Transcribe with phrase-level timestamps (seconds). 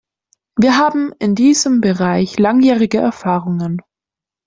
[0.57, 3.83] Wir haben in diesem Bereich langjährige Erfahrungen.